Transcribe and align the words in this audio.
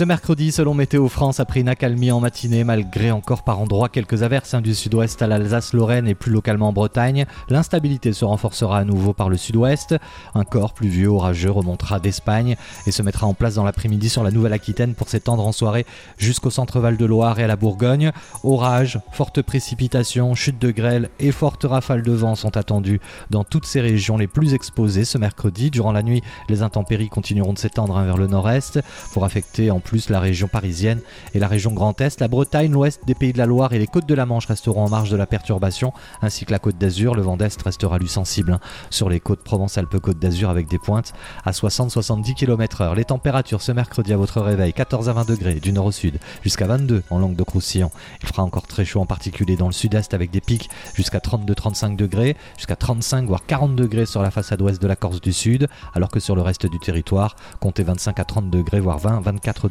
Ce 0.00 0.04
mercredi, 0.06 0.50
selon 0.50 0.72
Météo 0.72 1.08
France, 1.08 1.40
a 1.40 1.44
pris 1.44 1.60
une 1.60 1.68
accalmie 1.68 2.10
en 2.10 2.20
matinée, 2.20 2.64
malgré 2.64 3.10
encore 3.10 3.44
par 3.44 3.60
endroits 3.60 3.90
quelques 3.90 4.22
averses 4.22 4.54
hein, 4.54 4.62
du 4.62 4.74
sud-ouest 4.74 5.20
à 5.20 5.26
l'Alsace-Lorraine 5.26 6.08
et 6.08 6.14
plus 6.14 6.32
localement 6.32 6.68
en 6.68 6.72
Bretagne. 6.72 7.26
L'instabilité 7.50 8.14
se 8.14 8.24
renforcera 8.24 8.78
à 8.78 8.84
nouveau 8.84 9.12
par 9.12 9.28
le 9.28 9.36
sud-ouest. 9.36 9.94
Un 10.34 10.44
corps 10.44 10.72
pluvieux 10.72 11.10
orageux 11.10 11.50
remontera 11.50 12.00
d'Espagne 12.00 12.56
et 12.86 12.92
se 12.92 13.02
mettra 13.02 13.26
en 13.26 13.34
place 13.34 13.56
dans 13.56 13.62
l'après-midi 13.62 14.08
sur 14.08 14.24
la 14.24 14.30
Nouvelle-Aquitaine 14.30 14.94
pour 14.94 15.10
s'étendre 15.10 15.46
en 15.46 15.52
soirée 15.52 15.84
jusqu'au 16.16 16.48
centre 16.48 16.80
Val-de-Loire 16.80 17.38
et 17.38 17.44
à 17.44 17.46
la 17.46 17.56
Bourgogne. 17.56 18.12
Orages, 18.42 19.00
fortes 19.12 19.42
précipitations, 19.42 20.34
chutes 20.34 20.62
de 20.62 20.70
grêle 20.70 21.10
et 21.18 21.30
fortes 21.30 21.66
rafales 21.68 22.04
de 22.04 22.12
vent 22.12 22.36
sont 22.36 22.56
attendues 22.56 23.02
dans 23.28 23.44
toutes 23.44 23.66
ces 23.66 23.82
régions 23.82 24.16
les 24.16 24.28
plus 24.28 24.54
exposées 24.54 25.04
ce 25.04 25.18
mercredi. 25.18 25.70
Durant 25.70 25.92
la 25.92 26.02
nuit, 26.02 26.22
les 26.48 26.62
intempéries 26.62 27.10
continueront 27.10 27.52
de 27.52 27.58
s'étendre 27.58 27.98
hein, 27.98 28.06
vers 28.06 28.16
le 28.16 28.28
nord-est 28.28 28.80
pour 29.12 29.26
affecter 29.26 29.70
en 29.70 29.80
plus 29.80 29.89
plus 29.90 30.08
la 30.08 30.20
région 30.20 30.46
parisienne 30.46 31.00
et 31.34 31.40
la 31.40 31.48
région 31.48 31.72
Grand 31.72 32.00
Est. 32.00 32.20
La 32.20 32.28
Bretagne, 32.28 32.70
l'ouest 32.70 33.00
des 33.08 33.16
Pays 33.16 33.32
de 33.32 33.38
la 33.38 33.46
Loire 33.46 33.72
et 33.72 33.78
les 33.80 33.88
côtes 33.88 34.06
de 34.06 34.14
la 34.14 34.24
Manche 34.24 34.46
resteront 34.46 34.84
en 34.84 34.88
marge 34.88 35.10
de 35.10 35.16
la 35.16 35.26
perturbation, 35.26 35.92
ainsi 36.22 36.44
que 36.44 36.52
la 36.52 36.60
côte 36.60 36.78
d'Azur. 36.78 37.16
Le 37.16 37.22
vent 37.22 37.36
d'Est 37.36 37.60
restera 37.60 37.98
lui 37.98 38.06
sensible 38.06 38.52
hein, 38.52 38.60
sur 38.90 39.08
les 39.08 39.18
côtes 39.18 39.42
Provence-Alpes-Côte 39.42 40.20
d'Azur 40.20 40.48
avec 40.48 40.68
des 40.68 40.78
pointes 40.78 41.12
à 41.44 41.50
60-70 41.50 42.34
km/h. 42.34 42.94
Les 42.94 43.04
températures 43.04 43.62
ce 43.62 43.72
mercredi 43.72 44.12
à 44.12 44.16
votre 44.16 44.40
réveil 44.40 44.72
14 44.72 45.08
à 45.08 45.12
20 45.12 45.28
degrés 45.28 45.54
du 45.54 45.72
nord 45.72 45.86
au 45.86 45.92
sud 45.92 46.20
jusqu'à 46.44 46.68
22 46.68 47.02
en 47.10 47.18
langue 47.18 47.34
de 47.34 47.42
Croussillon. 47.42 47.90
Il 48.22 48.28
fera 48.28 48.44
encore 48.44 48.68
très 48.68 48.84
chaud 48.84 49.00
en 49.00 49.06
particulier 49.06 49.56
dans 49.56 49.66
le 49.66 49.72
sud-est 49.72 50.14
avec 50.14 50.30
des 50.30 50.40
pics 50.40 50.70
jusqu'à 50.94 51.18
32-35 51.18 51.96
degrés, 51.96 52.36
jusqu'à 52.56 52.76
35 52.76 53.26
voire 53.26 53.44
40 53.44 53.74
degrés 53.74 54.06
sur 54.06 54.22
la 54.22 54.30
façade 54.30 54.62
ouest 54.62 54.80
de 54.80 54.86
la 54.86 54.94
Corse 54.94 55.20
du 55.20 55.32
Sud, 55.32 55.66
alors 55.94 56.10
que 56.10 56.20
sur 56.20 56.36
le 56.36 56.42
reste 56.42 56.66
du 56.66 56.78
territoire, 56.78 57.34
comptez 57.58 57.82
25 57.82 58.20
à 58.20 58.24
30 58.24 58.50
degrés 58.50 58.78
voire 58.78 59.00
20-24 59.00 59.68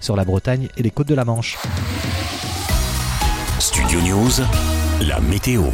sur 0.00 0.16
la 0.16 0.24
Bretagne 0.24 0.68
et 0.76 0.82
les 0.82 0.90
côtes 0.90 1.08
de 1.08 1.14
la 1.14 1.24
Manche. 1.24 1.58
Studio 3.58 4.00
News, 4.00 4.30
la 5.00 5.20
météo. 5.20 5.70